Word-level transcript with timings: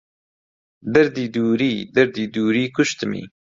دەردی 0.93 1.25
دووری... 1.35 1.75
دەردی 1.95 2.25
دووری 2.33 2.65
کوشتمی 2.75 3.23